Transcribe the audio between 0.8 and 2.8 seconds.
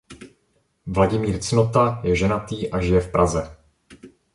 Vladimír Cnota je ženatý